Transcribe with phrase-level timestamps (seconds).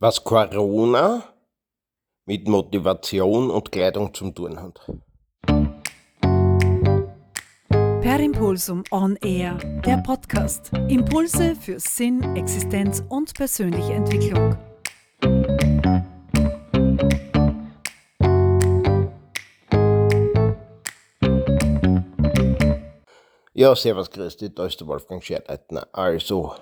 [0.00, 1.24] Was Corona
[2.24, 4.78] mit Motivation und Kleidung zum tun hat.
[8.00, 10.70] Per Impulsum On Air, der Podcast.
[10.88, 14.56] Impulse für Sinn, Existenz und persönliche Entwicklung.
[23.52, 25.88] Ja, servus, Christi, da ist der Wolfgang Scherleitner.
[25.90, 26.54] Also,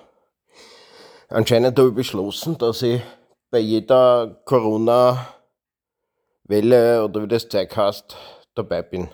[1.29, 3.03] anscheinend habe ich beschlossen, dass ich
[3.51, 8.17] bei jeder Corona-Welle oder wie das Zeug heißt,
[8.55, 9.09] dabei bin.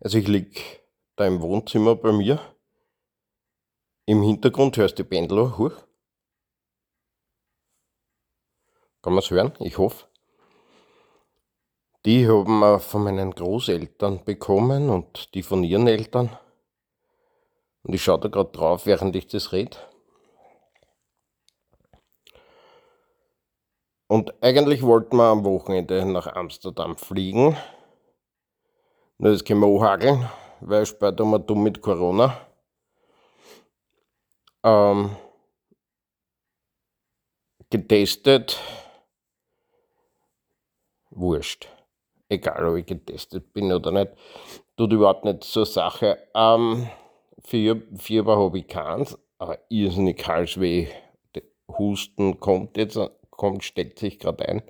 [0.00, 0.60] Also ich liege
[1.16, 2.38] da im Wohnzimmer bei mir.
[4.06, 5.72] Im Hintergrund hörst du die Pendler hoch.
[9.00, 9.52] Kann man es hören?
[9.60, 10.06] Ich hoffe.
[12.04, 16.36] Die haben wir von meinen Großeltern bekommen und die von ihren Eltern.
[17.84, 19.76] Und ich schaue da gerade drauf, während ich das rede.
[24.12, 27.56] Und eigentlich wollten wir am Wochenende nach Amsterdam fliegen.
[29.16, 30.28] Nur das können wir anhageln,
[30.60, 32.36] weil später mal dumm mit Corona.
[34.62, 35.16] Ähm,
[37.70, 38.60] getestet.
[41.08, 41.68] Wurscht.
[42.28, 44.10] Egal, ob ich getestet bin oder nicht.
[44.76, 46.18] Tut überhaupt nicht zur Sache.
[46.34, 46.86] Ähm,
[47.44, 50.88] Fieber habe ich keins, aber irrsinnig Halsweh.
[51.66, 52.98] Husten kommt jetzt
[53.32, 54.62] kommt, stellt sich gerade ein.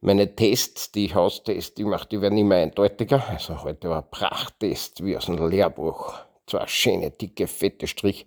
[0.00, 3.28] Meine Tests, die ich Haustest, die mache, die werden immer eindeutiger.
[3.28, 6.14] Also heute war ein Prachttest wie aus einem Lehrbuch.
[6.46, 8.26] Zwei schöne, dicke, fette Strich.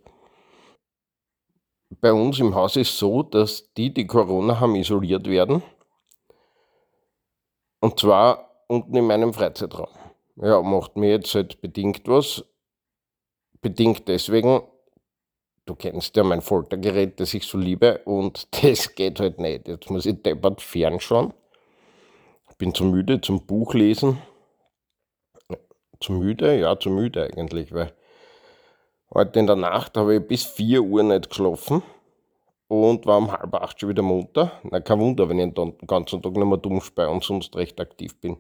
[2.02, 5.64] Bei uns im Haus ist so, dass die, die Corona haben, isoliert werden.
[7.80, 9.90] Und zwar unten in meinem Freizeitraum.
[10.36, 12.44] Ja, macht mir jetzt halt bedingt was.
[13.62, 14.62] Bedingt deswegen,
[15.70, 19.68] du kennst ja mein Foltergerät, das ich so liebe, und das geht halt nicht.
[19.68, 21.34] Jetzt muss ich deppert fernschauen.
[22.58, 24.22] Bin zu müde zum Buchlesen.
[26.02, 26.60] Zu müde?
[26.60, 27.94] Ja, zu müde eigentlich, weil
[29.14, 31.84] heute in der Nacht habe ich bis 4 Uhr nicht geschlafen
[32.68, 34.52] und war um halb acht schon wieder munter.
[34.64, 37.80] Na, kein Wunder, wenn ich den ganzen Tag nicht mehr dumm speie und sonst recht
[37.80, 38.36] aktiv bin.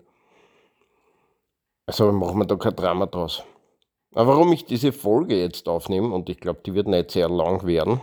[1.85, 3.43] Also machen wir da kein Drama draus.
[4.11, 8.01] Warum ich diese Folge jetzt aufnehme, und ich glaube, die wird nicht sehr lang werden,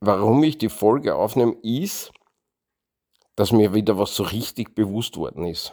[0.00, 2.12] warum ich die Folge aufnehme, ist,
[3.36, 5.72] dass mir wieder was so richtig bewusst worden ist.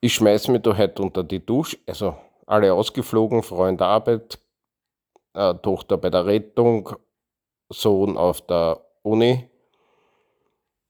[0.00, 2.16] Ich schmeiße mich da heute unter die Dusche, also
[2.46, 4.38] alle ausgeflogen, Freund Arbeit,
[5.34, 6.90] äh, Tochter bei der Rettung,
[7.68, 9.48] Sohn auf der Uni.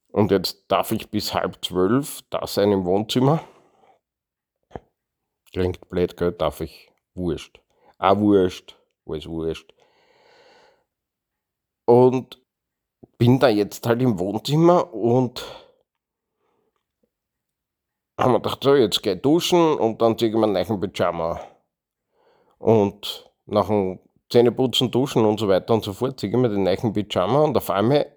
[0.08, 3.42] Und jetzt darf ich bis halb zwölf da sein im Wohnzimmer.
[5.56, 6.32] Klingt blöd, gell?
[6.32, 6.92] Darf ich?
[7.14, 7.62] Wurscht.
[7.96, 8.78] Auch wurscht.
[9.06, 9.72] Alles wurscht.
[11.86, 12.44] Und
[13.16, 15.46] bin da jetzt halt im Wohnzimmer und
[18.18, 21.40] haben wir gedacht, so, jetzt geh duschen und dann ziehe ich mir einen Pyjama.
[22.58, 26.64] Und nach dem Zähneputzen, Duschen und so weiter und so fort ziehe ich mir den
[26.64, 28.14] neuen Pyjama und auf einmal,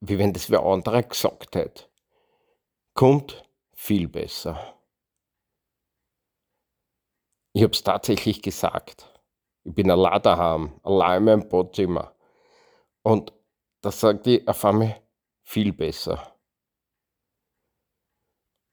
[0.00, 1.84] wie wenn das wer anderer gesagt hätte,
[2.94, 4.79] kommt viel besser.
[7.52, 9.08] Ich habe es tatsächlich gesagt.
[9.64, 12.14] Ich bin allein daheim, allein in meinem Badzimmer.
[13.02, 13.32] Und
[13.80, 15.00] das sagt die auf einmal
[15.42, 16.36] viel besser.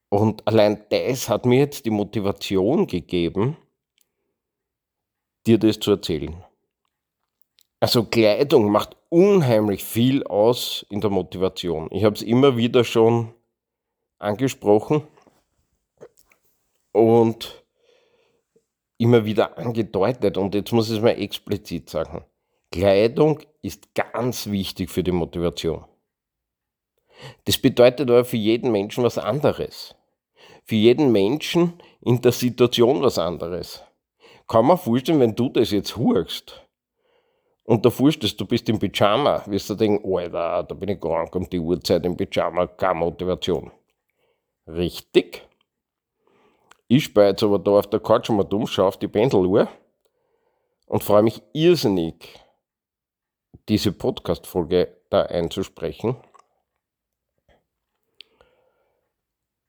[0.10, 3.58] Und allein das hat mir jetzt die Motivation gegeben,
[5.46, 6.44] dir das zu erzählen.
[7.80, 11.90] Also Kleidung macht unheimlich viel aus in der Motivation.
[11.92, 13.34] Ich habe es immer wieder schon
[14.18, 15.04] angesprochen.
[16.92, 17.64] Und
[18.98, 22.24] immer wieder angedeutet und jetzt muss ich es mal explizit sagen.
[22.72, 25.86] Kleidung ist ganz wichtig für die Motivation.
[27.46, 29.96] Das bedeutet aber für jeden Menschen was anderes.
[30.66, 33.84] Für jeden Menschen in der Situation was anderes.
[34.48, 36.66] Kann man vorstellen, wenn du das jetzt hurst
[37.64, 41.36] und da vorstellst, du bist im Pyjama, wirst du denken, Alter, da bin ich krank
[41.36, 43.72] um die Uhrzeit im Pyjama, keine Motivation.
[44.68, 45.48] Richtig?
[46.90, 49.68] Ich bin jetzt aber da auf der Couch mal dumm, schaue auf die Pendeluhr
[50.86, 52.40] und freue mich irrsinnig,
[53.68, 56.16] diese Podcast-Folge da einzusprechen.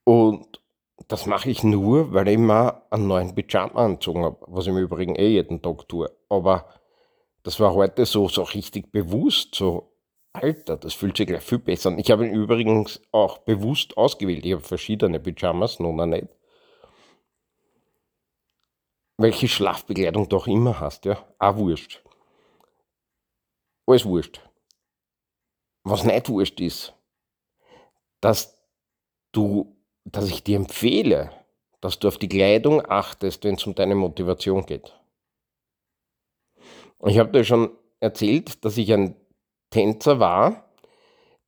[0.05, 0.61] Und
[1.09, 4.79] das mache ich nur, weil ich mir einen neuen Pyjama angezogen habe, was ich im
[4.79, 6.09] Übrigen eh jeden Tag tue.
[6.29, 6.67] Aber
[7.43, 9.93] das war heute so, so richtig bewusst, so,
[10.33, 11.99] Alter, das fühlt sich gleich viel besser an.
[11.99, 14.47] Ich habe ihn übrigens auch bewusst ausgewählt.
[14.47, 16.29] Ich habe verschiedene Pyjamas, noch nicht
[19.19, 22.03] welche Schlafbekleidung du auch immer hast, ja, auch wurscht.
[23.87, 24.41] alles wurscht.
[25.85, 26.95] Was nicht wurscht ist,
[28.21, 28.63] dass
[29.33, 31.33] du, dass ich dir empfehle,
[31.81, 34.95] dass du auf die Kleidung achtest, wenn es um deine Motivation geht.
[37.07, 39.17] Ich habe dir schon erzählt, dass ich ein
[39.71, 40.73] Tänzer war,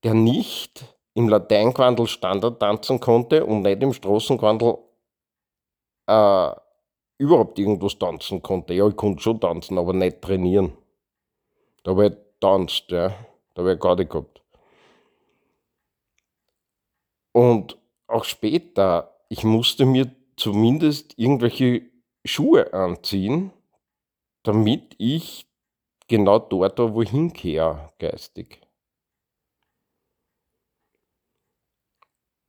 [0.04, 0.84] der nicht
[1.14, 4.78] im Lateinquandel Standard tanzen konnte und nicht im Straßenquandel
[6.06, 6.50] äh,
[7.20, 8.72] überhaupt irgendwas tanzen konnte.
[8.72, 10.72] Ja, ich konnte schon tanzen, aber nicht trainieren.
[11.82, 13.10] Da habe ich tanzt, ja.
[13.54, 14.42] Da habe ich nicht gehabt.
[17.32, 21.82] Und auch später, ich musste mir zumindest irgendwelche
[22.24, 23.52] Schuhe anziehen,
[24.42, 25.46] damit ich
[26.08, 28.62] genau dort war, wo ich hinkehre, geistig.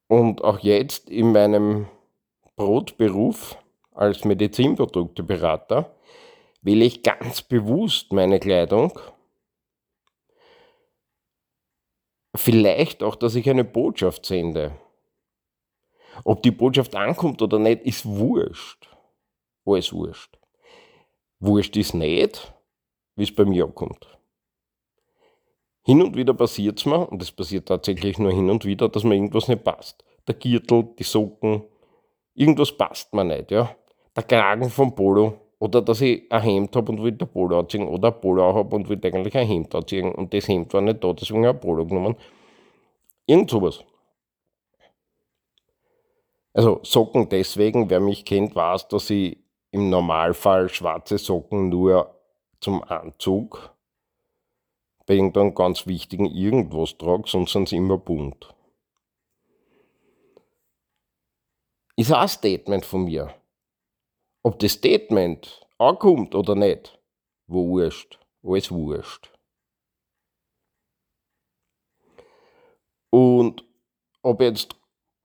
[0.08, 1.88] Und auch jetzt in meinem
[2.56, 3.58] Brotberuf
[4.02, 5.96] als Medizinprodukteberater
[6.64, 9.00] wähle ich ganz bewusst meine Kleidung.
[12.36, 14.72] Vielleicht auch, dass ich eine Botschaft sende.
[16.24, 18.90] Ob die Botschaft ankommt oder nicht, ist wurscht.
[19.66, 20.36] Alles wurscht.
[21.40, 22.56] Wurscht ist nicht,
[23.16, 24.18] wie es bei mir ankommt.
[25.84, 29.04] Hin und wieder passiert es mir, und es passiert tatsächlich nur hin und wieder, dass
[29.04, 30.04] mir irgendwas nicht passt.
[30.28, 31.66] Der Gürtel, die Socken,
[32.34, 33.76] irgendwas passt mir nicht, ja.
[34.16, 37.88] Der Kragen vom Polo, oder dass ich ein Hemd habe und will der Polo anziehen,
[37.88, 41.04] oder ein Polo habe und will eigentlich ein Hemd anziehen, und das Hemd war nicht
[41.04, 42.16] da, deswegen habe ich ein Polo genommen.
[43.26, 43.84] Irgend sowas.
[46.54, 49.38] Also Socken deswegen, wer mich kennt, weiß, dass ich
[49.72, 52.14] im Normalfall schwarze Socken nur
[52.60, 53.74] zum Anzug
[55.06, 58.54] bei irgendeinem ganz wichtigen irgendwas trage, sonst sind sie immer bunt.
[61.96, 63.34] Ist auch ein Statement von mir.
[64.44, 67.00] Ob das Statement ankommt oder nicht,
[67.48, 68.20] wurscht.
[68.44, 69.32] Alles wurscht.
[73.12, 73.64] Und
[74.24, 74.76] ob jetzt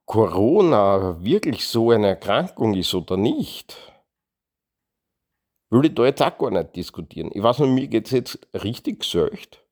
[0.04, 3.76] Corona wirklich so eine Erkrankung ist oder nicht,
[5.70, 7.30] würde ich da jetzt auch gar nicht diskutieren.
[7.32, 9.64] Ich weiß nicht, mir geht es jetzt richtig gesöcht.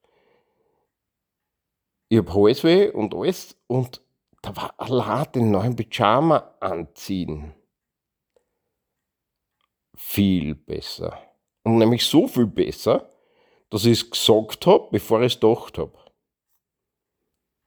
[2.09, 4.01] Ich habe Halsweh und alles und
[4.43, 7.55] da war allein den neuen Pyjama anziehen
[10.05, 11.19] viel besser.
[11.65, 13.09] Und nämlich so viel besser,
[13.71, 15.93] dass ich es gesagt habe, bevor ich es gedacht habe.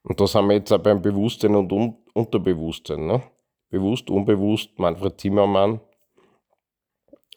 [0.04, 3.06] Und da sind wir jetzt auch beim Bewusstsein und Un Unterbewusstsein.
[3.06, 3.22] Ne?
[3.70, 5.80] Bewusst, unbewusst, Manfred Zimmermann,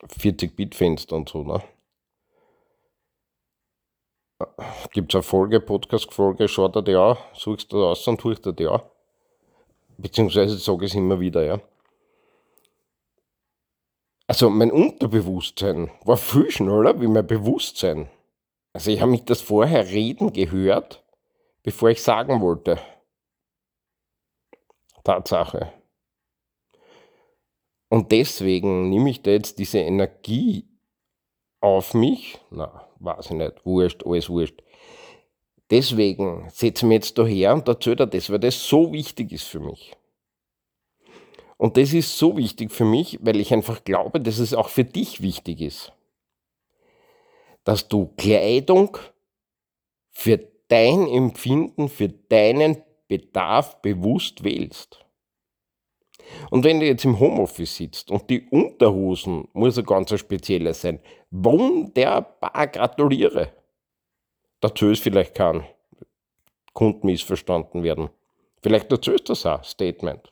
[0.07, 1.44] 40-Bit-Fenster und so.
[1.44, 1.62] Ne?
[4.94, 8.51] Gibt es eine Folge, Podcast-Folge, schaut er dir an, suchst du aus und tust du
[8.51, 8.81] dir an.
[9.98, 11.59] Beziehungsweise sage ich es immer wieder, ja.
[14.41, 18.09] Also mein Unterbewusstsein war viel schneller wie mein Bewusstsein.
[18.73, 21.05] Also ich habe mich das vorher reden gehört,
[21.61, 22.79] bevor ich sagen wollte.
[25.03, 25.71] Tatsache.
[27.89, 30.67] Und deswegen nehme ich da jetzt diese Energie
[31.59, 32.39] auf mich.
[32.49, 34.63] Na, weiß ich nicht, wurscht, alles wurscht.
[35.69, 39.59] Deswegen setze ich mich jetzt daher und erzähle das, weil das so wichtig ist für
[39.59, 39.95] mich.
[41.62, 44.84] Und das ist so wichtig für mich, weil ich einfach glaube, dass es auch für
[44.84, 45.94] dich wichtig ist.
[47.63, 48.98] Dass du Kleidung
[50.10, 55.06] für dein Empfinden, für deinen Bedarf bewusst wählst.
[56.50, 61.00] Und wenn du jetzt im Homeoffice sitzt und die Unterhosen muss ein ganz spezielles sein,
[61.30, 63.51] wunderbar gratuliere.
[64.62, 65.63] Dazu ist vielleicht kein
[66.74, 68.10] Kunden missverstanden werden.
[68.63, 70.32] Vielleicht dazu ist das auch Statement.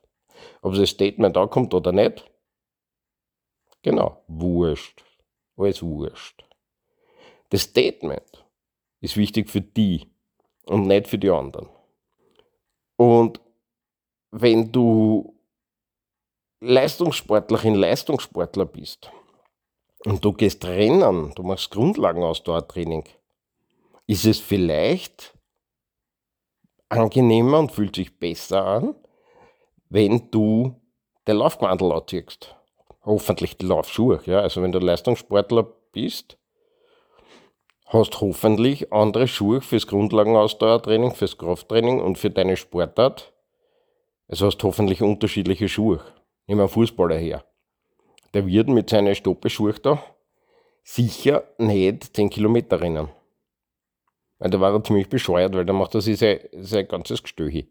[0.62, 2.29] Ob das Statement ankommt oder nicht,
[3.81, 5.03] genau, wurscht.
[5.58, 6.43] Alles wurscht.
[7.50, 8.46] Das Statement
[9.01, 10.10] ist wichtig für die
[10.65, 11.67] und nicht für die anderen.
[12.96, 13.39] Und
[14.31, 15.36] wenn du
[16.62, 19.12] Leistungssportlerin, Leistungssportler bist
[20.05, 23.05] und du gehst rennen, du machst Grundlagenausdauertraining,
[24.08, 25.38] ist es vielleicht
[26.89, 28.96] angenehmer und fühlt sich besser an,
[29.89, 30.79] wenn du
[31.27, 32.55] den Laufgewandel anziehst.
[33.03, 34.22] Hoffentlich die Laufschuhe.
[34.25, 34.41] Ja?
[34.41, 36.38] Also wenn du Leistungssportler bist,
[37.86, 43.34] hast hoffentlich andere Schuhe fürs Grundlagenausdauertraining, fürs Krafttraining und für deine Sportart.
[44.27, 46.01] Also hast hoffentlich unterschiedliche Schuhe.
[46.46, 47.43] Nimm einen Fußballer her.
[48.34, 50.03] Der wird mit seinen Stoppeschuhen da
[50.84, 53.10] sicher nicht 10 Kilometer rennen.
[54.39, 57.65] Weil da war er ziemlich bescheuert, weil da macht er sich sein, sein ganzes Gestöhe.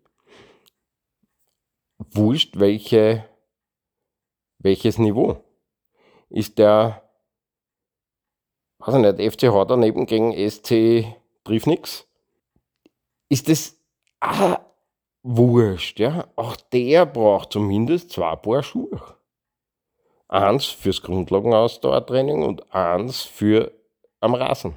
[2.11, 3.25] Wurscht, welche,
[4.59, 5.43] welches Niveau.
[6.31, 7.09] Ist der
[8.79, 12.07] weiß ich nicht, FCH daneben gegen SC triff nix,
[13.29, 13.77] ist das
[14.21, 14.61] auch
[15.23, 15.99] wurscht.
[15.99, 16.29] Ja?
[16.37, 19.17] Auch der braucht zumindest zwei Paar Schuhe.
[20.29, 23.73] Eins fürs Grundlagenausdauertraining und eins für
[24.21, 24.77] am Rasen.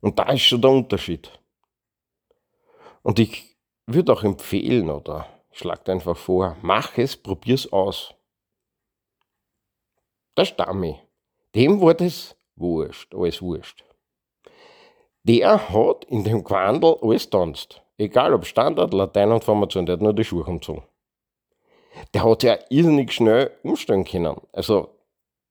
[0.00, 1.30] Und da ist schon der Unterschied.
[3.02, 3.47] Und ich
[3.88, 8.14] würde auch empfehlen oder schlagt einfach vor, mach es, probier's aus.
[10.36, 11.00] Der Stammi,
[11.54, 13.84] dem war das wurscht, alles wurscht.
[15.24, 17.82] Der hat in dem Quandel alles tanzt.
[17.96, 20.84] Egal ob Standard, Latein und Formation, der hat nur die Schuhe umgezogen.
[22.14, 24.36] Der hat ja irrsinnig schnell umstellen können.
[24.52, 24.90] Also,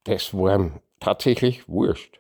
[0.06, 2.20] das war ihm tatsächlich wurscht.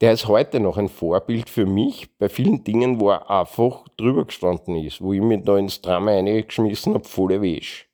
[0.00, 4.26] Der ist heute noch ein Vorbild für mich bei vielen Dingen, wo er einfach drüber
[4.26, 7.86] gestanden ist, wo ich mich da ins Drama reingeschmissen habe, volle Wäsche.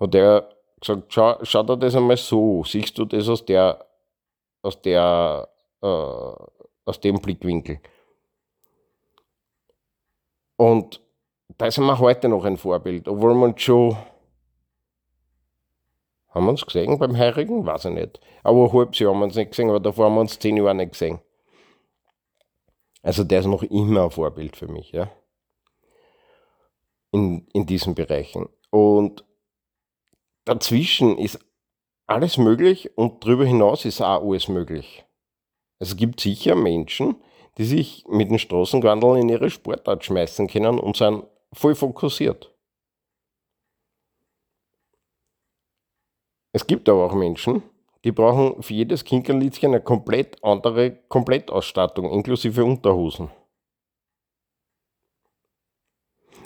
[0.00, 0.48] Hat er
[0.80, 3.84] gesagt, schau, schau dir das einmal so, siehst du das aus der,
[4.62, 5.48] aus der,
[5.82, 7.80] äh, aus dem Blickwinkel.
[10.56, 11.02] Und
[11.58, 13.94] da ist mir heute noch ein Vorbild, obwohl man schon
[16.34, 17.64] haben wir uns gesehen beim Heurigen?
[17.64, 18.20] Weiß ich nicht.
[18.42, 20.56] Aber ein halbes Jahr haben wir uns nicht gesehen, aber davor haben wir uns zehn
[20.56, 21.20] Jahre nicht gesehen.
[23.02, 25.10] Also der ist noch immer ein Vorbild für mich, ja.
[27.12, 28.48] In, in diesen Bereichen.
[28.70, 29.24] Und
[30.44, 31.38] dazwischen ist
[32.06, 35.04] alles möglich und darüber hinaus ist auch alles möglich.
[35.78, 37.16] Es gibt sicher Menschen,
[37.58, 42.53] die sich mit dem Straßenwandel in ihre Sportart schmeißen können und sind voll fokussiert.
[46.54, 47.64] Es gibt aber auch Menschen,
[48.04, 53.28] die brauchen für jedes Kinkerlitzchen eine komplett andere Komplettausstattung, inklusive Unterhosen.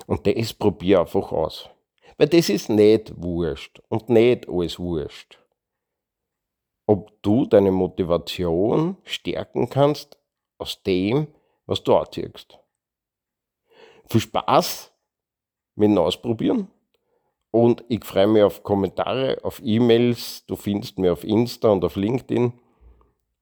[0.06, 1.68] Und das probier einfach aus.
[2.16, 5.38] Weil das ist nicht wurscht und nicht alles wurscht.
[6.86, 10.18] Ob du deine Motivation stärken kannst
[10.56, 11.26] aus dem,
[11.66, 12.58] was du anziehst.
[14.06, 14.90] Viel Spaß
[15.74, 16.68] mit dem Ausprobieren
[17.50, 20.44] und ich freue mich auf Kommentare, auf E-Mails.
[20.46, 22.52] Du findest mich auf Insta und auf LinkedIn.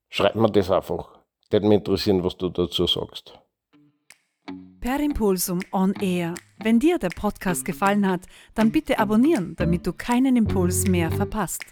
[0.09, 1.19] Schreib mir das einfach.
[1.49, 3.39] Würde mich interessieren, was du dazu sagst.
[4.79, 6.35] Per Impulsum on Air.
[6.63, 8.21] Wenn dir der Podcast gefallen hat,
[8.55, 11.65] dann bitte abonnieren, damit du keinen Impuls mehr verpasst.